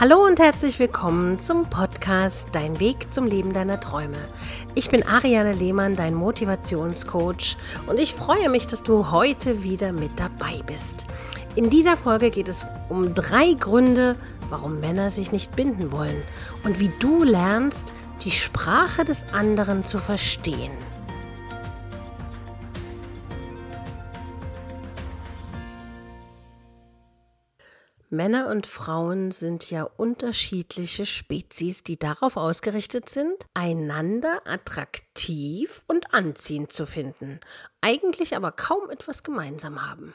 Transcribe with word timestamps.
Hallo 0.00 0.24
und 0.24 0.38
herzlich 0.38 0.78
willkommen 0.78 1.40
zum 1.40 1.68
Podcast 1.68 2.50
Dein 2.52 2.78
Weg 2.78 3.12
zum 3.12 3.26
Leben 3.26 3.52
deiner 3.52 3.80
Träume. 3.80 4.28
Ich 4.76 4.90
bin 4.90 5.04
Ariane 5.04 5.54
Lehmann, 5.54 5.96
dein 5.96 6.14
Motivationscoach 6.14 7.56
und 7.88 7.98
ich 7.98 8.14
freue 8.14 8.48
mich, 8.48 8.68
dass 8.68 8.84
du 8.84 9.10
heute 9.10 9.64
wieder 9.64 9.90
mit 9.90 10.12
dabei 10.14 10.62
bist. 10.64 11.06
In 11.56 11.68
dieser 11.68 11.96
Folge 11.96 12.30
geht 12.30 12.46
es 12.46 12.64
um 12.88 13.12
drei 13.12 13.54
Gründe, 13.54 14.14
warum 14.50 14.78
Männer 14.78 15.10
sich 15.10 15.32
nicht 15.32 15.56
binden 15.56 15.90
wollen 15.90 16.22
und 16.62 16.78
wie 16.78 16.92
du 17.00 17.24
lernst, 17.24 17.92
die 18.22 18.30
Sprache 18.30 19.04
des 19.04 19.26
anderen 19.32 19.82
zu 19.82 19.98
verstehen. 19.98 20.70
Männer 28.18 28.48
und 28.48 28.66
Frauen 28.66 29.30
sind 29.30 29.70
ja 29.70 29.84
unterschiedliche 29.84 31.06
Spezies, 31.06 31.84
die 31.84 32.00
darauf 32.00 32.36
ausgerichtet 32.36 33.08
sind, 33.08 33.46
einander 33.54 34.40
attraktiv 34.44 35.84
und 35.86 36.12
anziehend 36.12 36.72
zu 36.72 36.84
finden, 36.84 37.38
eigentlich 37.80 38.34
aber 38.34 38.50
kaum 38.50 38.90
etwas 38.90 39.22
gemeinsam 39.22 39.88
haben. 39.88 40.14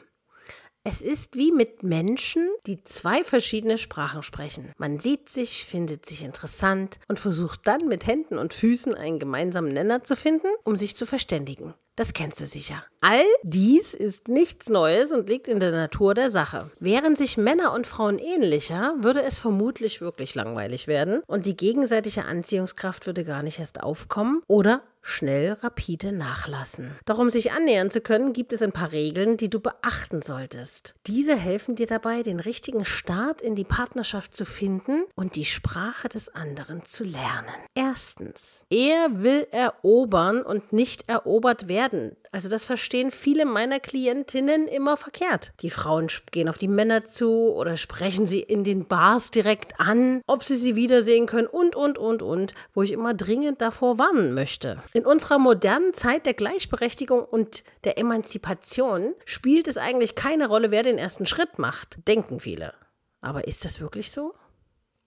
Es 0.86 1.00
ist 1.00 1.34
wie 1.34 1.50
mit 1.50 1.82
Menschen, 1.82 2.46
die 2.66 2.84
zwei 2.84 3.24
verschiedene 3.24 3.78
Sprachen 3.78 4.22
sprechen. 4.22 4.70
Man 4.76 4.98
sieht 4.98 5.30
sich, 5.30 5.64
findet 5.64 6.04
sich 6.04 6.24
interessant 6.24 6.98
und 7.08 7.18
versucht 7.18 7.66
dann 7.66 7.88
mit 7.88 8.06
Händen 8.06 8.36
und 8.36 8.52
Füßen 8.52 8.94
einen 8.94 9.18
gemeinsamen 9.18 9.72
Nenner 9.72 10.04
zu 10.04 10.14
finden, 10.14 10.48
um 10.62 10.76
sich 10.76 10.94
zu 10.94 11.06
verständigen. 11.06 11.72
Das 11.96 12.12
kennst 12.12 12.40
du 12.40 12.46
sicher. 12.46 12.84
All 13.00 13.22
dies 13.42 13.94
ist 13.94 14.28
nichts 14.28 14.68
Neues 14.68 15.12
und 15.12 15.28
liegt 15.28 15.46
in 15.46 15.60
der 15.60 15.70
Natur 15.70 16.14
der 16.14 16.30
Sache. 16.30 16.70
Wären 16.80 17.14
sich 17.14 17.36
Männer 17.36 17.72
und 17.72 17.86
Frauen 17.86 18.18
ähnlicher, 18.18 18.94
würde 18.98 19.22
es 19.22 19.38
vermutlich 19.38 20.00
wirklich 20.00 20.34
langweilig 20.34 20.88
werden 20.88 21.22
und 21.26 21.46
die 21.46 21.56
gegenseitige 21.56 22.24
Anziehungskraft 22.24 23.06
würde 23.06 23.22
gar 23.22 23.42
nicht 23.42 23.60
erst 23.60 23.82
aufkommen 23.82 24.42
oder 24.48 24.82
schnell 25.04 25.52
rapide 25.52 26.12
nachlassen. 26.12 26.92
Doch 27.04 27.18
um 27.18 27.28
sich 27.28 27.52
annähern 27.52 27.90
zu 27.90 28.00
können, 28.00 28.32
gibt 28.32 28.54
es 28.54 28.62
ein 28.62 28.72
paar 28.72 28.92
Regeln, 28.92 29.36
die 29.36 29.50
du 29.50 29.60
beachten 29.60 30.22
solltest. 30.22 30.94
Diese 31.06 31.36
helfen 31.36 31.76
dir 31.76 31.86
dabei, 31.86 32.22
den 32.22 32.40
richtigen 32.40 32.86
Start 32.86 33.42
in 33.42 33.54
die 33.54 33.64
Partnerschaft 33.64 34.34
zu 34.34 34.46
finden 34.46 35.04
und 35.14 35.36
die 35.36 35.44
Sprache 35.44 36.08
des 36.08 36.34
anderen 36.34 36.86
zu 36.86 37.04
lernen. 37.04 37.52
Erstens, 37.74 38.64
er 38.70 39.22
will 39.22 39.46
erobern 39.50 40.42
und 40.42 40.72
nicht 40.72 41.08
erobert 41.08 41.68
werden. 41.68 41.83
Also 42.32 42.48
das 42.48 42.64
verstehen 42.64 43.10
viele 43.10 43.44
meiner 43.44 43.80
Klientinnen 43.80 44.68
immer 44.68 44.96
verkehrt. 44.96 45.52
Die 45.60 45.70
Frauen 45.70 46.08
gehen 46.30 46.48
auf 46.48 46.58
die 46.58 46.68
Männer 46.68 47.04
zu 47.04 47.52
oder 47.54 47.76
sprechen 47.76 48.26
sie 48.26 48.40
in 48.40 48.64
den 48.64 48.86
Bars 48.86 49.30
direkt 49.30 49.80
an, 49.80 50.20
ob 50.26 50.44
sie 50.44 50.56
sie 50.56 50.76
wiedersehen 50.76 51.26
können 51.26 51.46
und, 51.46 51.76
und, 51.76 51.98
und, 51.98 52.22
und, 52.22 52.54
wo 52.74 52.82
ich 52.82 52.92
immer 52.92 53.14
dringend 53.14 53.60
davor 53.60 53.98
warnen 53.98 54.34
möchte. 54.34 54.82
In 54.92 55.06
unserer 55.06 55.38
modernen 55.38 55.94
Zeit 55.94 56.26
der 56.26 56.34
Gleichberechtigung 56.34 57.24
und 57.24 57.64
der 57.84 57.98
Emanzipation 57.98 59.14
spielt 59.24 59.68
es 59.68 59.76
eigentlich 59.76 60.14
keine 60.14 60.48
Rolle, 60.48 60.70
wer 60.70 60.82
den 60.82 60.98
ersten 60.98 61.26
Schritt 61.26 61.58
macht, 61.58 61.98
denken 62.08 62.40
viele. 62.40 62.74
Aber 63.20 63.46
ist 63.48 63.64
das 63.64 63.80
wirklich 63.80 64.10
so? 64.10 64.34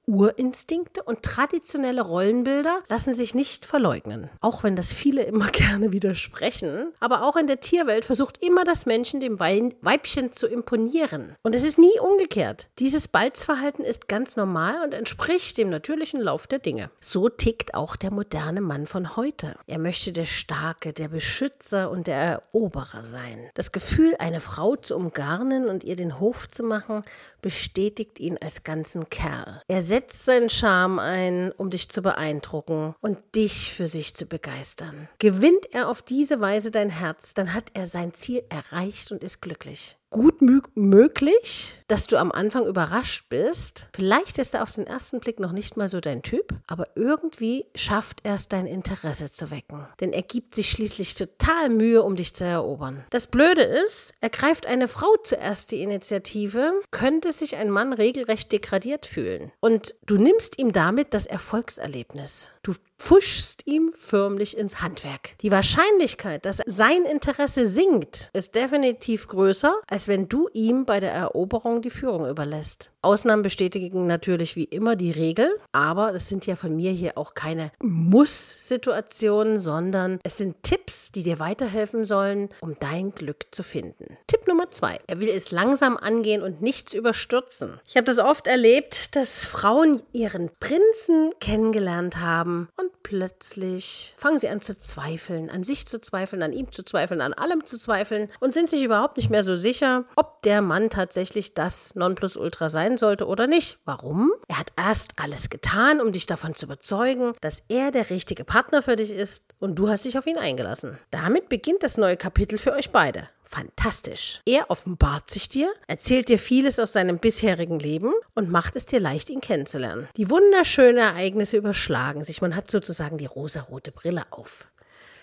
Urinstinkte 0.07 1.03
und 1.03 1.21
traditionelle 1.21 2.01
Rollenbilder 2.01 2.79
lassen 2.87 3.13
sich 3.13 3.35
nicht 3.35 3.65
verleugnen. 3.65 4.29
Auch 4.39 4.63
wenn 4.63 4.77
das 4.77 4.93
viele 4.93 5.23
immer 5.23 5.47
gerne 5.51 5.91
widersprechen. 5.91 6.93
Aber 7.01 7.23
auch 7.23 7.35
in 7.35 7.47
der 7.47 7.59
Tierwelt 7.59 8.05
versucht 8.05 8.41
immer 8.41 8.63
das 8.63 8.85
Männchen 8.85 9.19
dem 9.19 9.39
Weibchen 9.39 10.31
zu 10.31 10.47
imponieren. 10.47 11.35
Und 11.43 11.55
es 11.55 11.63
ist 11.63 11.77
nie 11.77 11.99
umgekehrt. 11.99 12.69
Dieses 12.79 13.09
Balzverhalten 13.09 13.83
ist 13.83 14.07
ganz 14.07 14.37
normal 14.37 14.75
und 14.85 14.93
entspricht 14.93 15.57
dem 15.57 15.69
natürlichen 15.69 16.21
Lauf 16.21 16.47
der 16.47 16.59
Dinge. 16.59 16.89
So 17.01 17.27
tickt 17.27 17.73
auch 17.73 17.97
der 17.97 18.11
moderne 18.11 18.61
Mann 18.61 18.87
von 18.87 19.17
heute. 19.17 19.55
Er 19.67 19.79
möchte 19.79 20.13
der 20.13 20.25
Starke, 20.25 20.93
der 20.93 21.09
Beschützer 21.09 21.91
und 21.91 22.07
der 22.07 22.15
Eroberer 22.15 23.03
sein. 23.03 23.49
Das 23.55 23.73
Gefühl, 23.73 24.15
eine 24.19 24.39
Frau 24.39 24.77
zu 24.77 24.95
umgarnen 24.95 25.67
und 25.67 25.83
ihr 25.83 25.97
den 25.97 26.21
Hof 26.21 26.47
zu 26.47 26.63
machen, 26.63 27.03
bestätigt 27.41 28.19
ihn 28.19 28.37
als 28.37 28.63
ganzen 28.63 29.09
Kerl. 29.09 29.61
Er 29.67 29.81
setzt 29.81 29.96
seinen 30.11 30.49
Charme 30.49 30.99
ein, 30.99 31.51
um 31.51 31.69
dich 31.69 31.89
zu 31.89 32.01
beeindrucken 32.01 32.95
und 33.01 33.17
dich 33.35 33.73
für 33.73 33.87
sich 33.87 34.13
zu 34.13 34.25
begeistern. 34.25 35.07
Gewinnt 35.19 35.73
er 35.73 35.89
auf 35.89 36.01
diese 36.01 36.39
Weise 36.39 36.71
dein 36.71 36.89
Herz, 36.89 37.33
dann 37.33 37.53
hat 37.53 37.71
er 37.73 37.87
sein 37.87 38.13
Ziel 38.13 38.43
erreicht 38.49 39.11
und 39.11 39.23
ist 39.23 39.41
glücklich 39.41 39.97
gut 40.09 40.41
möglich, 40.75 41.79
dass 41.87 42.07
du 42.07 42.17
am 42.17 42.31
Anfang 42.31 42.65
überrascht 42.65 43.25
bist. 43.29 43.89
Vielleicht 43.93 44.37
ist 44.37 44.53
er 44.53 44.63
auf 44.63 44.71
den 44.71 44.87
ersten 44.87 45.19
Blick 45.19 45.39
noch 45.39 45.51
nicht 45.51 45.77
mal 45.77 45.89
so 45.89 45.99
dein 45.99 46.21
Typ, 46.21 46.53
aber 46.67 46.87
irgendwie 46.95 47.65
schafft 47.75 48.21
er 48.23 48.35
es, 48.35 48.47
dein 48.47 48.67
Interesse 48.67 49.31
zu 49.31 49.51
wecken. 49.51 49.85
Denn 49.99 50.13
er 50.13 50.21
gibt 50.21 50.55
sich 50.55 50.69
schließlich 50.69 51.15
total 51.15 51.69
Mühe, 51.69 52.03
um 52.03 52.15
dich 52.15 52.33
zu 52.33 52.45
erobern. 52.45 53.03
Das 53.09 53.27
Blöde 53.27 53.63
ist, 53.63 54.13
ergreift 54.21 54.65
eine 54.65 54.87
Frau 54.87 55.13
zuerst 55.23 55.71
die 55.71 55.81
Initiative, 55.81 56.73
könnte 56.91 57.31
sich 57.31 57.57
ein 57.57 57.69
Mann 57.69 57.93
regelrecht 57.93 58.51
degradiert 58.51 59.05
fühlen. 59.05 59.51
Und 59.59 59.95
du 60.05 60.17
nimmst 60.17 60.59
ihm 60.59 60.71
damit 60.71 61.13
das 61.13 61.25
Erfolgserlebnis. 61.25 62.49
Du 62.63 62.73
pfuschst 62.99 63.61
ihm 63.65 63.93
förmlich 63.95 64.57
ins 64.57 64.81
Handwerk. 64.81 65.37
Die 65.41 65.51
Wahrscheinlichkeit, 65.51 66.45
dass 66.45 66.61
sein 66.65 67.03
Interesse 67.03 67.67
sinkt, 67.67 68.29
ist 68.33 68.55
definitiv 68.55 69.27
größer, 69.27 69.75
als 69.87 70.07
wenn 70.07 70.27
du 70.27 70.49
ihm 70.53 70.85
bei 70.85 70.99
der 70.99 71.13
Eroberung 71.13 71.81
die 71.81 71.89
Führung 71.89 72.27
überlässt. 72.27 72.91
Ausnahmen 73.01 73.43
bestätigen 73.43 74.05
natürlich 74.05 74.55
wie 74.55 74.65
immer 74.65 74.95
die 74.95 75.11
Regel, 75.11 75.47
aber 75.71 76.11
das 76.11 76.27
sind 76.27 76.45
ja 76.45 76.55
von 76.57 76.75
mir 76.75 76.91
hier 76.91 77.17
auch 77.17 77.35
keine 77.35 77.71
Muss-Situationen, 77.81 79.59
sondern 79.59 80.19
es 80.23 80.37
sind 80.37 80.61
Tipps, 80.63 81.11
die 81.13 81.23
dir 81.23 81.39
weiterhelfen 81.39 82.03
sollen, 82.03 82.49
um 82.59 82.75
dein 82.79 83.13
Glück 83.13 83.45
zu 83.51 83.63
finden. 83.63 84.17
Tipp 84.27 84.45
Nummer 84.47 84.71
zwei. 84.71 84.99
Er 85.07 85.21
will 85.21 85.29
es 85.29 85.51
langsam 85.51 85.95
angehen 85.95 86.41
und 86.41 86.61
nichts 86.61 86.93
überstürzen. 86.93 87.79
Ich 87.87 87.95
habe 87.95 88.05
das 88.05 88.19
oft 88.19 88.47
erlebt, 88.47 89.15
dass 89.15 89.45
Frauen 89.45 90.01
ihren 90.11 90.49
Prinzen 90.59 91.29
kennengelernt 91.39 92.17
haben 92.17 92.67
und 92.77 92.86
plötzlich 93.03 94.15
fangen 94.17 94.39
sie 94.39 94.49
an 94.49 94.61
zu 94.61 94.77
zweifeln, 94.77 95.49
an 95.49 95.63
sich 95.63 95.87
zu 95.87 95.99
zweifeln, 95.99 96.43
an 96.43 96.53
ihm 96.53 96.71
zu 96.71 96.83
zweifeln, 96.83 97.21
an 97.21 97.33
allem 97.33 97.65
zu 97.65 97.77
zweifeln 97.77 98.29
und 98.39 98.53
sind 98.53 98.69
sich 98.69 98.83
überhaupt 98.83 99.17
nicht 99.17 99.29
mehr 99.29 99.43
so 99.43 99.55
sicher, 99.55 100.05
ob 100.15 100.41
der 100.43 100.61
Mann 100.61 100.89
tatsächlich 100.89 101.53
das 101.53 101.95
Nonplusultra 101.95 102.69
sein 102.69 102.97
sollte 102.97 103.27
oder 103.27 103.47
nicht. 103.47 103.79
Warum? 103.85 104.31
Er 104.47 104.59
hat 104.59 104.71
erst 104.75 105.11
alles 105.17 105.49
getan, 105.49 106.01
um 106.01 106.11
dich 106.11 106.25
davon 106.25 106.55
zu 106.55 106.65
überzeugen, 106.65 107.33
dass 107.41 107.63
er 107.69 107.91
der 107.91 108.09
richtige 108.09 108.43
Partner 108.43 108.81
für 108.81 108.95
dich 108.95 109.11
ist 109.11 109.55
und 109.59 109.75
du 109.75 109.89
hast 109.89 110.05
dich 110.05 110.17
auf 110.17 110.27
ihn 110.27 110.37
eingelassen. 110.37 110.97
Damit 111.11 111.49
beginnt 111.49 111.83
das 111.83 111.97
neue 111.97 112.17
Kapitel 112.17 112.57
für 112.57 112.73
euch 112.73 112.91
beide. 112.91 113.29
Fantastisch. 113.47 114.41
Er 114.45 114.69
offenbart 114.69 115.29
sich 115.29 115.47
dir, 115.47 115.71
erzählt 115.87 116.27
dir 116.27 116.37
vieles 116.37 116.79
aus 116.79 116.93
seinem 116.93 117.17
bisherigen 117.17 117.79
Leben 117.79 118.13
und 118.35 118.51
macht 118.51 118.75
es 118.75 118.85
dir 118.85 118.99
leicht, 118.99 119.29
ihn 119.29 119.39
kennenzulernen. 119.39 120.07
Die 120.17 120.29
wunderschönen 120.29 120.97
Ereignisse 120.97 121.57
überschlagen 121.57 122.23
sich. 122.23 122.41
Man 122.41 122.55
hat 122.55 122.69
sozusagen 122.69 123.17
die 123.17 123.25
rosarote 123.25 123.91
Brille 123.91 124.25
auf. 124.31 124.67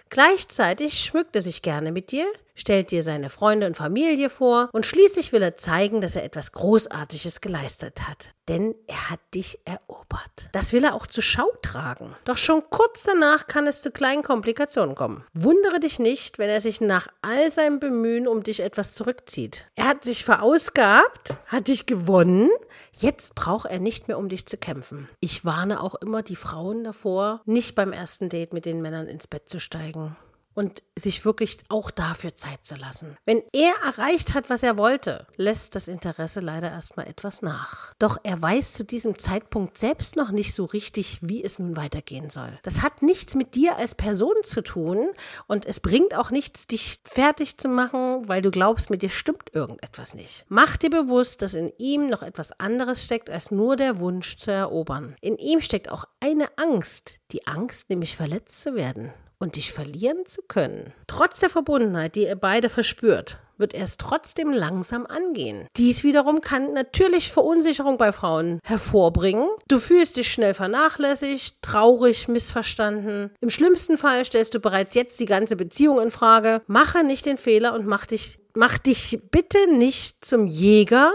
Gleichzeitig 0.09 1.01
schmückt 1.01 1.37
er 1.37 1.43
sich 1.43 1.61
gerne 1.61 1.93
mit 1.93 2.13
dir, 2.13 2.27
stellt 2.55 2.91
dir 2.91 3.03
seine 3.03 3.31
Freunde 3.31 3.67
und 3.67 3.77
Familie 3.77 4.31
vor 4.31 4.69
und 4.73 4.87
schließlich 4.87 5.33
will 5.33 5.43
er 5.43 5.57
zeigen, 5.57 6.01
dass 6.01 6.17
er 6.17 6.25
etwas 6.25 6.53
Großartiges 6.53 7.41
geleistet 7.41 8.09
hat. 8.09 8.35
Denn 8.49 8.75
er 8.87 9.11
hat 9.11 9.21
dich 9.35 9.59
erobert. 9.65 10.51
Das 10.53 10.73
will 10.75 10.85
er 10.85 10.95
auch 10.95 11.07
zur 11.07 11.23
Schau 11.23 11.49
tragen. 11.63 12.15
Doch 12.25 12.37
schon 12.37 12.63
kurz 12.69 13.05
danach 13.05 13.47
kann 13.47 13.67
es 13.67 13.81
zu 13.81 13.91
kleinen 13.91 14.23
Komplikationen 14.23 14.95
kommen. 14.95 15.25
Wundere 15.33 15.81
dich 15.81 15.99
nicht, 15.99 16.39
wenn 16.39 16.51
er 16.51 16.61
sich 16.61 16.83
nach 16.83 17.09
all 17.23 17.51
seinem 17.51 17.81
Bemühen 17.81 18.29
um 18.29 18.43
dich 18.43 18.61
etwas 18.61 18.95
zurückzieht. 18.95 19.67
Er 19.77 19.89
hat 19.89 20.05
sich 20.05 20.25
verausgabt, 20.25 21.37
hat 21.47 21.69
dich 21.69 21.87
gewonnen, 21.87 22.51
jetzt 22.93 23.35
braucht 23.35 23.71
er 23.71 23.79
nicht 23.79 24.09
mehr 24.09 24.19
um 24.19 24.29
dich 24.29 24.47
zu 24.47 24.59
kämpfen. 24.59 25.09
Ich 25.21 25.47
warne 25.47 25.83
auch 25.83 25.95
immer 25.95 26.23
die 26.23 26.37
Frauen 26.37 26.85
davor, 26.85 27.41
nicht 27.47 27.75
beim 27.75 27.93
ersten 27.93 28.29
Date 28.29 28.53
mit 28.53 28.67
den 28.67 28.83
Männern 28.83 29.09
ins 29.09 29.27
Bett 29.27 29.49
zu 29.49 29.59
steigen 29.59 30.17
und 30.55 30.83
sich 30.97 31.25
wirklich 31.25 31.59
auch 31.69 31.91
dafür 31.91 32.37
Zeit 32.37 32.65
zu 32.65 32.77
lassen. 32.77 33.17
Wenn 33.25 33.43
er 33.53 33.73
erreicht 33.85 34.35
hat, 34.35 34.51
was 34.51 34.63
er 34.63 34.77
wollte, 34.77 35.27
lässt 35.37 35.75
das 35.75 35.89
Interesse 35.89 36.41
leider 36.41 36.71
erstmal 36.71 37.07
etwas 37.07 37.43
nach. 37.43 37.93
Doch 37.99 38.19
er 38.23 38.41
weiß 38.41 38.75
zu 38.75 38.85
diesem 38.85 39.19
Zeitpunkt 39.19 39.77
selbst 39.77 40.17
noch 40.17 40.31
nicht 40.31 40.55
so 40.55 40.65
richtig, 40.65 41.19
wie 41.21 41.43
es 41.43 41.59
nun 41.59 41.77
weitergehen 41.77 42.31
soll. 42.31 42.59
Das 42.63 42.83
hat 42.83 43.03
nichts 43.03 43.35
mit 43.35 43.55
dir 43.55 43.77
als 43.77 43.95
Person 43.95 44.35
zu 44.43 44.63
tun 44.63 45.09
und 45.47 45.67
es 45.67 45.81
bringt 45.81 46.15
auch 46.17 46.31
nichts, 46.31 46.67
dich 46.67 47.01
fertig 47.05 47.59
zu 47.59 47.69
machen, 47.69 48.29
weil 48.29 48.43
du 48.43 48.51
glaubst, 48.51 48.91
mit 48.91 49.03
dir 49.03 49.11
stimmt 49.11 49.55
irgendetwas 49.55 50.15
nicht. 50.15 50.45
Mach 50.49 50.77
dir 50.77 50.91
bewusst, 50.91 51.43
dass 51.43 51.55
in 51.55 51.73
ihm 51.79 52.09
noch 52.09 52.23
etwas 52.23 52.53
anderes 52.61 53.05
steckt 53.05 53.31
als 53.31 53.51
nur 53.51 53.77
der 53.77 53.99
Wunsch 53.99 54.37
zu 54.37 54.51
erobern. 54.51 55.17
In 55.21 55.37
ihm 55.37 55.61
steckt 55.61 55.91
auch 55.91 56.05
eine 56.21 56.47
Angst, 56.57 57.19
die 57.33 57.47
Angst, 57.47 57.91
nämlich 57.91 58.17
verletzt 58.17 58.63
zu 58.63 58.75
werden 58.75 59.13
und 59.39 59.57
dich 59.57 59.73
verlieren 59.73 60.27
zu 60.27 60.43
können. 60.43 60.93
Trotz 61.07 61.41
der 61.41 61.51
Verbundenheit, 61.51 62.15
die 62.15 62.25
ihr 62.25 62.37
beide 62.37 62.69
verspürt, 62.69 63.39
wird 63.57 63.75
er 63.75 63.85
es 63.85 63.97
trotzdem 63.97 64.53
langsam 64.53 65.07
angehen. 65.07 65.67
Dies 65.77 66.05
wiederum 66.05 66.41
kann 66.41 66.73
natürlich 66.73 67.31
Verunsicherung 67.31 67.99
bei 67.99 68.13
Frauen 68.13 68.59
hervorbringen. 68.65 69.49
Du 69.69 69.79
fühlst 69.79 70.17
dich 70.17 70.33
schnell 70.33 70.55
vernachlässigt, 70.55 71.63
traurig, 71.63 72.29
missverstanden. 72.29 73.31
Im 73.41 73.51
schlimmsten 73.51 73.99
Fall 73.99 74.25
stellst 74.25 74.55
du 74.55 74.61
bereits 74.61 74.95
jetzt 74.95 75.21
die 75.21 75.27
ganze 75.27 75.57
Beziehung 75.57 76.01
in 76.01 76.11
Frage. 76.11 76.63
Mache 76.67 77.05
nicht 77.05 77.27
den 77.27 77.37
Fehler 77.37 77.75
und 77.75 77.87
mach 77.87 78.07
dich, 78.07 78.39
mach 78.55 78.79
dich 78.79 79.21
bitte 79.31 79.71
nicht 79.73 80.25
zum 80.25 80.47
Jäger, 80.47 81.13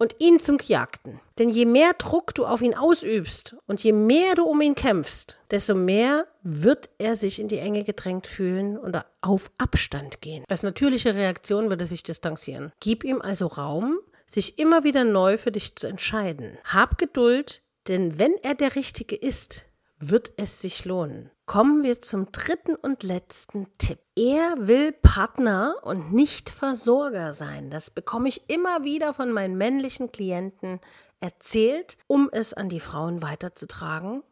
und 0.00 0.16
ihn 0.18 0.40
zum 0.40 0.56
Gejagten. 0.56 1.20
Denn 1.38 1.50
je 1.50 1.66
mehr 1.66 1.92
Druck 1.92 2.34
du 2.34 2.46
auf 2.46 2.62
ihn 2.62 2.74
ausübst 2.74 3.54
und 3.66 3.84
je 3.84 3.92
mehr 3.92 4.34
du 4.34 4.44
um 4.44 4.60
ihn 4.62 4.74
kämpfst, 4.74 5.36
desto 5.50 5.74
mehr 5.74 6.26
wird 6.42 6.88
er 6.98 7.16
sich 7.16 7.38
in 7.38 7.48
die 7.48 7.58
Enge 7.58 7.84
gedrängt 7.84 8.26
fühlen 8.26 8.78
und 8.78 8.96
auf 9.20 9.52
Abstand 9.58 10.22
gehen. 10.22 10.44
Als 10.48 10.62
natürliche 10.62 11.14
Reaktion 11.14 11.68
wird 11.68 11.82
er 11.82 11.86
sich 11.86 12.02
distanzieren. 12.02 12.72
Gib 12.80 13.04
ihm 13.04 13.20
also 13.20 13.46
Raum, 13.46 13.98
sich 14.26 14.58
immer 14.58 14.84
wieder 14.84 15.04
neu 15.04 15.36
für 15.36 15.52
dich 15.52 15.76
zu 15.76 15.86
entscheiden. 15.86 16.56
Hab 16.64 16.96
Geduld, 16.96 17.62
denn 17.86 18.18
wenn 18.18 18.32
er 18.42 18.54
der 18.54 18.76
Richtige 18.76 19.16
ist, 19.16 19.66
wird 20.00 20.32
es 20.36 20.60
sich 20.60 20.84
lohnen. 20.84 21.30
Kommen 21.46 21.82
wir 21.82 22.00
zum 22.00 22.32
dritten 22.32 22.74
und 22.74 23.02
letzten 23.02 23.66
Tipp. 23.78 23.98
Er 24.16 24.54
will 24.58 24.92
Partner 24.92 25.76
und 25.82 26.12
nicht 26.12 26.50
Versorger 26.50 27.32
sein. 27.32 27.70
Das 27.70 27.90
bekomme 27.90 28.28
ich 28.28 28.48
immer 28.48 28.82
wieder 28.84 29.14
von 29.14 29.30
meinen 29.32 29.56
männlichen 29.56 30.10
Klienten 30.10 30.80
erzählt, 31.20 31.98
um 32.06 32.30
es 32.32 32.54
an 32.54 32.68
die 32.68 32.80
Frauen 32.80 33.22
weiterzutragen 33.22 34.22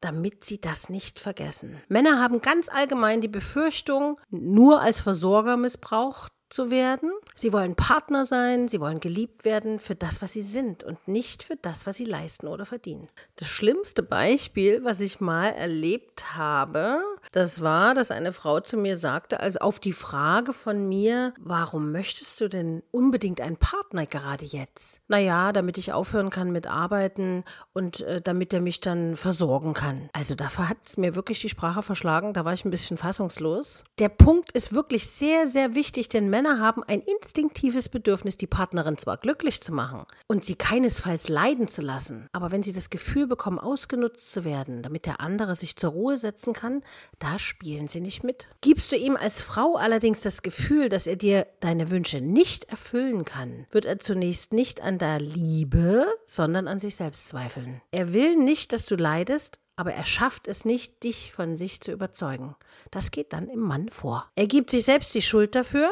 damit 0.00 0.44
sie 0.44 0.60
das 0.60 0.88
nicht 0.88 1.18
vergessen. 1.18 1.80
Männer 1.88 2.20
haben 2.20 2.40
ganz 2.40 2.68
allgemein 2.68 3.20
die 3.20 3.26
Befürchtung, 3.28 4.20
nur 4.30 4.80
als 4.80 5.00
Versorger 5.00 5.56
missbraucht 5.56 6.32
zu 6.48 6.70
werden. 6.70 7.12
Sie 7.34 7.52
wollen 7.52 7.74
Partner 7.74 8.24
sein, 8.24 8.68
sie 8.68 8.80
wollen 8.80 9.00
geliebt 9.00 9.44
werden 9.44 9.80
für 9.80 9.94
das, 9.94 10.22
was 10.22 10.32
sie 10.32 10.42
sind 10.42 10.84
und 10.84 11.06
nicht 11.06 11.42
für 11.42 11.56
das, 11.56 11.86
was 11.86 11.96
sie 11.96 12.04
leisten 12.04 12.48
oder 12.48 12.66
verdienen. 12.66 13.08
Das 13.36 13.48
schlimmste 13.48 14.02
Beispiel, 14.02 14.84
was 14.84 15.00
ich 15.00 15.20
mal 15.20 15.48
erlebt 15.50 16.36
habe, 16.36 17.00
das 17.32 17.60
war, 17.60 17.94
dass 17.94 18.10
eine 18.10 18.32
Frau 18.32 18.60
zu 18.60 18.76
mir 18.76 18.96
sagte, 18.96 19.40
also 19.40 19.58
auf 19.60 19.80
die 19.80 19.92
Frage 19.92 20.52
von 20.52 20.88
mir, 20.88 21.34
warum 21.38 21.92
möchtest 21.92 22.40
du 22.40 22.48
denn 22.48 22.82
unbedingt 22.90 23.40
einen 23.40 23.56
Partner 23.56 24.06
gerade 24.06 24.44
jetzt? 24.44 25.00
Naja, 25.08 25.52
damit 25.52 25.78
ich 25.78 25.92
aufhören 25.92 26.30
kann 26.30 26.50
mit 26.50 26.66
Arbeiten 26.66 27.44
und 27.72 28.00
äh, 28.00 28.20
damit 28.20 28.52
er 28.52 28.60
mich 28.60 28.80
dann 28.80 29.16
versorgen 29.16 29.74
kann. 29.74 30.08
Also 30.12 30.34
dafür 30.34 30.68
hat 30.68 30.78
es 30.84 30.96
mir 30.96 31.14
wirklich 31.14 31.40
die 31.40 31.48
Sprache 31.48 31.82
verschlagen, 31.82 32.32
da 32.32 32.44
war 32.44 32.52
ich 32.52 32.64
ein 32.64 32.70
bisschen 32.70 32.96
fassungslos. 32.96 33.84
Der 33.98 34.08
Punkt 34.08 34.52
ist 34.52 34.72
wirklich 34.72 35.08
sehr, 35.08 35.48
sehr 35.48 35.74
wichtig, 35.74 36.08
denn 36.08 36.30
Männer 36.38 36.60
haben 36.60 36.84
ein 36.84 37.00
instinktives 37.00 37.88
Bedürfnis, 37.88 38.36
die 38.36 38.46
Partnerin 38.46 38.96
zwar 38.96 39.16
glücklich 39.16 39.60
zu 39.60 39.72
machen 39.72 40.04
und 40.28 40.44
sie 40.44 40.54
keinesfalls 40.54 41.28
leiden 41.28 41.66
zu 41.66 41.82
lassen, 41.82 42.28
aber 42.30 42.52
wenn 42.52 42.62
sie 42.62 42.72
das 42.72 42.90
Gefühl 42.90 43.26
bekommen, 43.26 43.58
ausgenutzt 43.58 44.30
zu 44.30 44.44
werden, 44.44 44.82
damit 44.84 45.04
der 45.04 45.20
andere 45.20 45.56
sich 45.56 45.74
zur 45.74 45.90
Ruhe 45.90 46.16
setzen 46.16 46.52
kann, 46.52 46.84
da 47.18 47.40
spielen 47.40 47.88
sie 47.88 48.00
nicht 48.00 48.22
mit. 48.22 48.46
Gibst 48.60 48.92
du 48.92 48.96
ihm 48.96 49.16
als 49.16 49.42
Frau 49.42 49.74
allerdings 49.74 50.20
das 50.20 50.42
Gefühl, 50.42 50.88
dass 50.88 51.08
er 51.08 51.16
dir 51.16 51.44
deine 51.58 51.90
Wünsche 51.90 52.20
nicht 52.20 52.70
erfüllen 52.70 53.24
kann, 53.24 53.66
wird 53.72 53.84
er 53.84 53.98
zunächst 53.98 54.52
nicht 54.52 54.80
an 54.80 54.98
der 54.98 55.18
Liebe, 55.18 56.06
sondern 56.24 56.68
an 56.68 56.78
sich 56.78 56.94
selbst 56.94 57.26
zweifeln. 57.26 57.82
Er 57.90 58.12
will 58.12 58.36
nicht, 58.36 58.72
dass 58.72 58.86
du 58.86 58.94
leidest, 58.94 59.58
aber 59.78 59.92
er 59.92 60.04
schafft 60.04 60.48
es 60.48 60.64
nicht, 60.64 61.04
dich 61.04 61.32
von 61.32 61.56
sich 61.56 61.80
zu 61.80 61.92
überzeugen. 61.92 62.56
Das 62.90 63.12
geht 63.12 63.32
dann 63.32 63.48
im 63.48 63.60
Mann 63.60 63.88
vor. 63.90 64.28
Er 64.34 64.48
gibt 64.48 64.70
sich 64.70 64.84
selbst 64.84 65.14
die 65.14 65.22
Schuld 65.22 65.54
dafür 65.54 65.88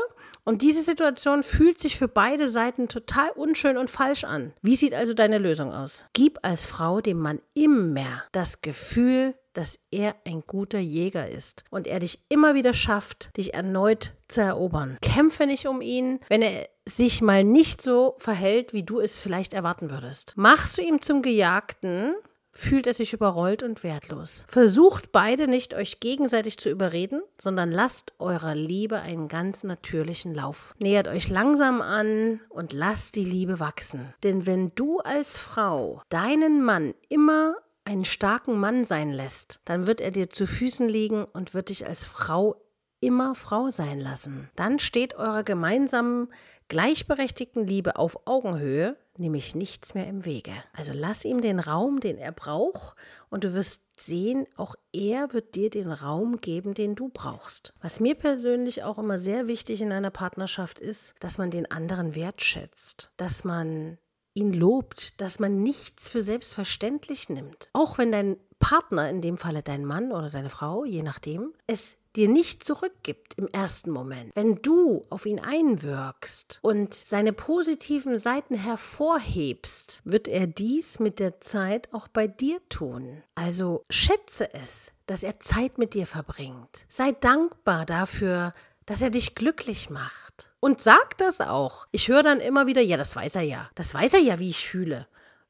und 0.46 0.62
diese 0.62 0.81
Situation 0.81 1.43
fühlt 1.43 1.81
sich 1.81 1.98
für 1.98 2.08
beide 2.08 2.48
Seiten 2.48 2.87
total 2.88 3.28
unschön 3.31 3.76
und 3.76 3.90
falsch 3.90 4.22
an. 4.25 4.52
Wie 4.62 4.76
sieht 4.76 4.94
also 4.94 5.12
deine 5.12 5.38
Lösung 5.38 5.72
aus? 5.72 6.06
Gib 6.12 6.38
als 6.43 6.64
Frau 6.64 7.00
dem 7.00 7.19
Mann 7.19 7.40
immer 7.52 8.22
das 8.31 8.62
Gefühl, 8.62 9.34
dass 9.52 9.78
er 9.90 10.14
ein 10.25 10.44
guter 10.46 10.78
Jäger 10.78 11.28
ist 11.28 11.64
und 11.70 11.87
er 11.87 11.98
dich 11.98 12.20
immer 12.28 12.54
wieder 12.54 12.75
schafft, 12.75 13.37
dich 13.37 13.54
erneut 13.54 14.12
zu 14.28 14.43
erobern. 14.43 14.98
Kämpfe 15.00 15.46
nicht 15.46 15.66
um 15.66 15.81
ihn, 15.81 16.20
wenn 16.28 16.43
er 16.43 16.69
sich 16.84 17.22
mal 17.22 17.42
nicht 17.42 17.82
so 17.82 18.14
verhält, 18.19 18.72
wie 18.72 18.84
du 18.84 19.00
es 19.00 19.19
vielleicht 19.19 19.52
erwarten 19.52 19.90
würdest. 19.90 20.34
Machst 20.37 20.78
du 20.78 20.82
ihm 20.82 21.02
zum 21.02 21.22
Gejagten, 21.22 22.14
fühlt 22.56 22.87
er 22.87 22.94
sich 22.94 23.12
überrollt 23.12 23.62
und 23.62 23.85
wertlos. 23.85 24.44
Versucht 24.49 25.12
beide 25.12 25.47
nicht, 25.47 25.75
euch 25.75 26.00
gegenseitig 26.00 26.58
zu 26.58 26.70
überreden, 26.70 27.23
sondern 27.38 27.70
lasst 27.70 28.14
eurer 28.19 28.55
Liebe 28.55 29.00
einen 29.00 29.29
ganz 29.29 29.62
natürlichen 29.62 30.35
Lauf. 30.35 30.75
Nähert 30.81 31.08
euch 31.08 31.29
langsam 31.29 31.82
an 31.82 32.41
und 32.49 32.73
lasst 32.73 33.14
die 33.17 33.25
Liebe 33.25 33.61
wachsen. 33.61 34.14
Denn 34.23 34.47
wenn 34.47 34.73
du 34.75 34.99
als 35.00 35.37
Frau 35.37 36.03
deinen 36.08 36.64
Mann 36.64 36.94
immer 37.08 37.56
einen 37.85 38.05
starken 38.05 38.59
Mann 38.59 38.85
sein 38.85 39.12
lässt, 39.12 39.61
dann 39.64 39.87
wird 39.87 40.00
er 40.00 40.11
dir 40.11 40.29
zu 40.29 40.47
Füßen 40.47 40.88
liegen 40.88 41.25
und 41.25 41.55
wird 41.55 41.69
dich 41.69 41.87
als 41.87 42.05
Frau 42.05 42.56
immer 43.00 43.34
Frau 43.34 43.70
sein 43.70 44.00
lassen. 44.00 44.48
Dann 44.56 44.78
steht 44.78 45.14
eurer 45.14 45.43
gemeinsamen 45.43 46.28
gleichberechtigten 46.69 47.66
Liebe 47.66 47.96
auf 47.96 48.26
Augenhöhe 48.26 48.96
nämlich 49.19 49.54
nichts 49.54 49.94
mehr 49.94 50.06
im 50.06 50.25
Wege. 50.25 50.52
Also 50.72 50.93
lass 50.94 51.25
ihm 51.25 51.40
den 51.40 51.60
Raum, 51.60 52.00
den 52.00 52.19
er 52.19 52.32
braucht, 52.32 52.96
und 53.31 53.44
du 53.44 53.54
wirst 53.54 53.82
sehen, 53.96 54.46
auch 54.56 54.75
er 54.93 55.32
wird 55.32 55.54
dir 55.54 55.70
den 55.70 55.90
Raum 55.90 56.40
geben, 56.40 56.75
den 56.75 56.94
du 56.94 57.08
brauchst. 57.08 57.72
Was 57.81 58.00
mir 58.00 58.14
persönlich 58.14 58.82
auch 58.82 58.99
immer 58.99 59.19
sehr 59.19 59.46
wichtig 59.46 59.81
in 59.81 59.92
einer 59.92 60.10
Partnerschaft 60.10 60.78
ist, 60.78 61.14
dass 61.20 61.38
man 61.38 61.50
den 61.50 61.70
anderen 61.70 62.14
wertschätzt, 62.14 63.10
dass 63.16 63.44
man 63.44 63.99
ihn 64.34 64.52
lobt, 64.52 65.20
dass 65.20 65.38
man 65.38 65.62
nichts 65.62 66.08
für 66.08 66.22
selbstverständlich 66.22 67.31
nimmt. 67.31 67.70
Auch 67.72 67.96
wenn 67.96 68.12
dein 68.12 68.37
Partner, 68.58 69.08
in 69.08 69.22
dem 69.22 69.38
Falle 69.38 69.62
dein 69.62 69.84
Mann 69.84 70.12
oder 70.12 70.28
deine 70.28 70.50
Frau, 70.50 70.84
je 70.84 71.02
nachdem, 71.02 71.54
es 71.66 71.96
dir 72.16 72.28
nicht 72.28 72.64
zurückgibt 72.64 73.34
im 73.36 73.48
ersten 73.48 73.90
Moment. 73.90 74.34
Wenn 74.34 74.56
du 74.56 75.04
auf 75.10 75.26
ihn 75.26 75.40
einwirkst 75.40 76.58
und 76.62 76.94
seine 76.94 77.32
positiven 77.32 78.18
Seiten 78.18 78.54
hervorhebst, 78.54 80.00
wird 80.04 80.28
er 80.28 80.46
dies 80.46 80.98
mit 80.98 81.18
der 81.18 81.40
Zeit 81.40 81.92
auch 81.92 82.08
bei 82.08 82.26
dir 82.26 82.58
tun. 82.68 83.22
Also 83.34 83.84
schätze 83.90 84.52
es, 84.54 84.92
dass 85.06 85.22
er 85.22 85.40
Zeit 85.40 85.78
mit 85.78 85.94
dir 85.94 86.06
verbringt. 86.06 86.86
Sei 86.88 87.12
dankbar 87.12 87.86
dafür, 87.86 88.52
dass 88.86 89.02
er 89.02 89.10
dich 89.10 89.34
glücklich 89.34 89.90
macht. 89.90 90.52
Und 90.60 90.80
sag 90.80 91.18
das 91.18 91.40
auch. 91.40 91.86
Ich 91.90 92.08
höre 92.08 92.22
dann 92.22 92.40
immer 92.40 92.66
wieder, 92.66 92.80
ja, 92.80 92.96
das 92.96 93.14
weiß 93.14 93.36
er 93.36 93.42
ja. 93.42 93.70
Das 93.74 93.92
weiß 93.92 94.14
er 94.14 94.20
ja, 94.20 94.38
wie 94.38 94.50
ich 94.50 94.66
fühle. 94.66 95.06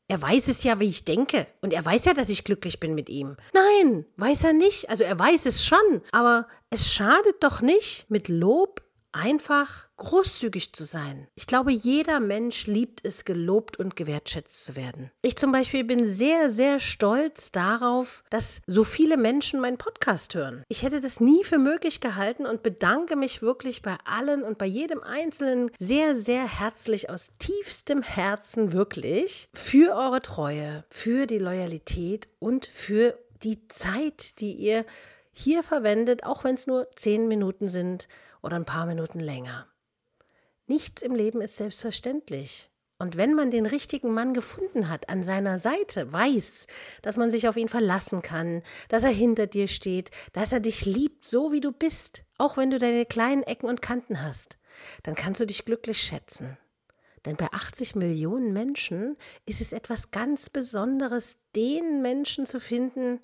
Er 0.09 0.23
weiß 0.23 0.49
es 0.49 0.63
ja, 0.63 0.79
wie 0.79 0.87
ich 0.87 1.05
denke. 1.05 1.49
Und 1.63 1.73
er 1.73 1.85
weiß 1.85 2.05
ja, 2.05 2.15
dass 2.15 2.29
ich 2.29 2.45
glücklich 2.45 2.79
bin 2.79 2.95
mit 2.95 3.09
ihm. 3.09 3.37
Nein, 3.53 4.07
weiß 4.17 4.45
er 4.45 4.53
nicht. 4.53 4.89
Also 4.89 5.03
er 5.03 5.19
weiß 5.19 5.47
es 5.47 5.65
schon. 5.65 6.03
Aber 6.13 6.47
es 6.71 6.93
schadet 6.93 7.43
doch 7.43 7.61
nicht, 7.61 8.09
mit 8.09 8.29
Lob 8.29 8.83
einfach 9.17 9.89
großzügig 9.97 10.75
zu 10.75 10.85
sein. 10.85 11.27
Ich 11.35 11.47
glaube, 11.47 11.73
jeder 11.73 12.21
Mensch 12.21 12.67
liebt 12.67 13.01
es, 13.03 13.25
gelobt 13.25 13.79
und 13.79 13.97
gewertschätzt 13.97 14.65
zu 14.65 14.77
werden. 14.77 15.11
Ich 15.23 15.37
zum 15.37 15.53
Beispiel 15.53 15.85
bin 15.85 16.07
sehr, 16.07 16.51
sehr 16.51 16.81
stolz 16.81 17.51
darauf, 17.51 18.23
dass 18.29 18.61
so 18.67 18.85
viele 18.85 19.17
Menschen 19.17 19.59
meinen 19.61 19.79
Podcast 19.79 20.35
hören. 20.35 20.63
Ich 20.69 20.83
hätte 20.83 21.01
das 21.01 21.21
nie 21.21 21.45
für 21.45 21.59
möglich 21.59 22.01
gehalten 22.01 22.45
und 22.45 22.63
bedanke 22.63 23.17
mich 23.17 23.41
wirklich 23.41 23.81
bei 23.81 23.97
allen 24.05 24.43
und 24.43 24.59
bei 24.59 24.67
jedem 24.67 25.03
Einzelnen 25.03 25.71
sehr, 25.79 26.15
sehr 26.15 26.47
herzlich 26.47 27.09
aus 27.09 27.33
tiefstem 27.39 28.03
Herzen 28.03 28.73
wirklich 28.73 29.49
für 29.55 29.97
eure 29.97 30.21
Treue, 30.21 30.85
für 30.91 31.27
die 31.27 31.39
Loyalität 31.39 32.29
und 32.39 32.67
für 32.67 33.19
die 33.43 33.67
Zeit, 33.69 34.41
die 34.41 34.53
ihr 34.53 34.85
hier 35.33 35.63
verwendet, 35.63 36.25
auch 36.25 36.45
wenn 36.45 36.55
es 36.55 36.67
nur 36.67 36.89
zehn 36.97 37.29
Minuten 37.29 37.69
sind 37.69 38.09
oder 38.47 38.57
ein 38.57 38.65
paar 38.65 38.87
Minuten 38.87 39.21
länger. 39.21 39.67
Nichts 40.67 41.03
im 41.03 41.15
Leben 41.15 41.43
ist 41.43 41.57
selbstverständlich. 41.57 42.71
Und 42.99 43.19
wenn 43.19 43.35
man 43.35 43.51
den 43.51 43.67
richtigen 43.67 44.15
Mann 44.15 44.33
gefunden 44.33 44.89
hat, 44.89 45.11
an 45.11 45.23
seiner 45.23 45.59
Seite, 45.59 46.11
weiß, 46.11 46.67
dass 47.03 47.19
man 47.19 47.31
sich 47.31 47.47
auf 47.47 47.59
ihn 47.59 47.69
verlassen 47.69 48.23
kann, 48.23 48.63
dass 48.89 49.05
er 49.05 49.11
hinter 49.11 49.47
dir 49.47 49.69
steht, 49.69 50.11
dass 50.33 50.53
er 50.53 50.61
dich 50.61 50.87
liebt, 50.87 51.29
so 51.29 51.53
wie 51.53 51.61
du 51.61 51.73
bist, 51.73 52.23
auch 52.39 52.57
wenn 52.57 52.71
du 52.71 52.79
deine 52.79 53.05
kleinen 53.05 53.43
Ecken 53.43 53.69
und 53.69 53.83
Kanten 53.83 54.23
hast, 54.23 54.59
dann 55.03 55.15
kannst 55.15 55.41
du 55.41 55.47
dich 55.47 55.67
glücklich 55.67 56.01
schätzen. 56.01 56.57
Denn 57.27 57.37
bei 57.37 57.49
80 57.53 57.97
Millionen 57.97 58.53
Menschen 58.53 59.17
ist 59.45 59.61
es 59.61 59.73
etwas 59.73 60.11
ganz 60.11 60.49
Besonderes, 60.49 61.39
den 61.55 62.01
Menschen 62.01 62.47
zu 62.47 62.61
finden, 62.61 63.21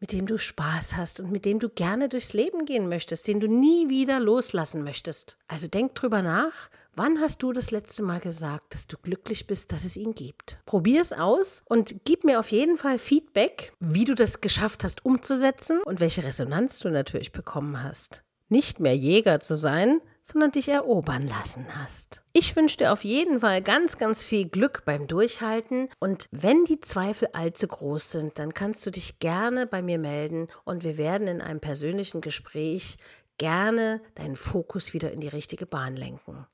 mit 0.00 0.12
dem 0.12 0.26
du 0.26 0.38
Spaß 0.38 0.96
hast 0.96 1.20
und 1.20 1.30
mit 1.30 1.44
dem 1.44 1.58
du 1.58 1.68
gerne 1.68 2.08
durchs 2.08 2.32
Leben 2.32 2.64
gehen 2.64 2.88
möchtest, 2.88 3.26
den 3.26 3.40
du 3.40 3.48
nie 3.48 3.88
wieder 3.88 4.20
loslassen 4.20 4.84
möchtest. 4.84 5.38
Also 5.48 5.66
denk 5.66 5.94
drüber 5.94 6.22
nach, 6.22 6.68
wann 6.94 7.20
hast 7.20 7.42
du 7.42 7.52
das 7.52 7.70
letzte 7.70 8.02
Mal 8.02 8.20
gesagt, 8.20 8.74
dass 8.74 8.86
du 8.86 8.96
glücklich 8.96 9.46
bist, 9.46 9.72
dass 9.72 9.84
es 9.84 9.96
ihn 9.96 10.14
gibt? 10.14 10.58
Probier 10.66 11.00
es 11.00 11.12
aus 11.12 11.62
und 11.66 12.04
gib 12.04 12.24
mir 12.24 12.38
auf 12.38 12.50
jeden 12.50 12.76
Fall 12.76 12.98
Feedback, 12.98 13.72
wie 13.80 14.04
du 14.04 14.14
das 14.14 14.40
geschafft 14.40 14.84
hast 14.84 15.04
umzusetzen 15.04 15.80
und 15.82 16.00
welche 16.00 16.24
Resonanz 16.24 16.78
du 16.78 16.90
natürlich 16.90 17.32
bekommen 17.32 17.82
hast. 17.82 18.24
Nicht 18.48 18.80
mehr 18.80 18.96
Jäger 18.96 19.40
zu 19.40 19.56
sein, 19.56 20.00
sondern 20.22 20.52
dich 20.52 20.68
erobern 20.68 21.26
lassen 21.26 21.66
hast. 21.74 22.22
Ich 22.32 22.54
wünsche 22.54 22.76
dir 22.76 22.92
auf 22.92 23.02
jeden 23.02 23.40
Fall 23.40 23.62
ganz, 23.62 23.96
ganz 23.96 24.22
viel 24.22 24.48
Glück 24.48 24.84
beim 24.84 25.06
Durchhalten 25.06 25.88
und 25.98 26.28
wenn 26.30 26.64
die 26.64 26.80
Zweifel 26.80 27.28
allzu 27.32 27.66
groß 27.66 28.12
sind, 28.12 28.38
dann 28.38 28.52
kannst 28.52 28.84
du 28.84 28.90
dich 28.90 29.20
gerne 29.20 29.66
bei 29.66 29.80
mir 29.80 29.98
melden 29.98 30.48
und 30.64 30.84
wir 30.84 30.98
werden 30.98 31.28
in 31.28 31.40
einem 31.40 31.60
persönlichen 31.60 32.20
Gespräch 32.20 32.98
gerne 33.38 34.02
deinen 34.16 34.36
Fokus 34.36 34.92
wieder 34.92 35.10
in 35.12 35.20
die 35.20 35.28
richtige 35.28 35.64
Bahn 35.64 35.96
lenken. 35.96 36.46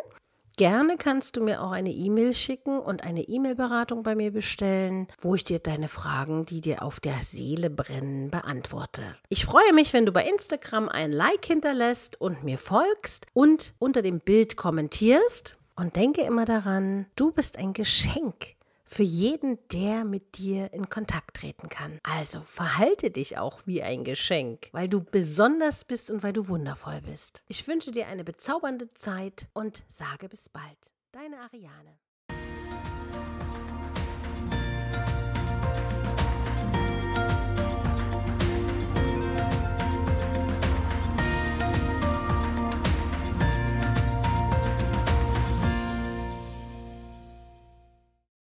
Gerne 0.59 0.97
kannst 0.97 1.37
du 1.37 1.41
mir 1.41 1.63
auch 1.63 1.71
eine 1.71 1.93
E-Mail 1.93 2.35
schicken 2.35 2.81
und 2.81 3.05
eine 3.05 3.23
E-Mail-Beratung 3.23 4.03
bei 4.03 4.17
mir 4.17 4.33
bestellen, 4.33 5.07
wo 5.21 5.37
ich 5.37 5.45
dir 5.45 5.61
deine 5.61 5.87
Fragen, 5.87 6.47
die 6.47 6.61
dir 6.61 6.83
auf 6.83 6.99
der 6.99 7.23
Seele 7.23 7.71
brennen, 7.71 8.29
beantworte. 8.33 9.03
Ich 9.29 9.45
freue 9.45 9.73
mich, 9.73 9.93
wenn 9.93 10.05
du 10.05 10.11
bei 10.11 10.29
Instagram 10.29 10.89
ein 10.89 11.13
Like 11.13 11.45
hinterlässt 11.45 12.21
und 12.21 12.43
mir 12.43 12.59
folgst 12.59 13.27
und 13.35 13.75
unter 13.79 14.03
dem 14.03 14.19
Bild 14.19 14.57
kommentierst. 14.57 15.59
Und 15.77 15.95
denke 15.95 16.23
immer 16.23 16.45
daran, 16.45 17.07
du 17.15 17.31
bist 17.31 17.57
ein 17.57 17.73
Geschenk 17.73 18.58
für 18.89 19.03
jeden, 19.03 19.59
der 19.73 20.05
mit 20.05 20.39
dir 20.39 20.73
in 20.73 20.89
Kontakt 20.89 21.37
treten 21.37 21.69
kann. 21.69 21.99
Also 22.03 22.41
verhalte 22.43 23.11
dich 23.11 23.39
auch 23.39 23.61
wie 23.67 23.83
ein 23.83 24.03
Geschenk, 24.03 24.69
weil 24.73 24.89
du 24.89 25.03
besonders 25.03 25.85
bist 25.85 26.11
und 26.11 26.23
weil 26.23 26.33
du 26.33 26.49
wundervoll 26.49 27.01
bist. 27.03 27.43
Ich 27.49 27.69
wünsche 27.69 27.91
dir 27.91 28.09
eine 28.09 28.25
bezaubernde 28.25 28.93
Zeit 28.95 29.49
und 29.53 29.85
sage 29.89 30.29
bis 30.29 30.49
bald. 30.49 30.93
Deine 31.13 31.39
Ariane. 31.41 31.99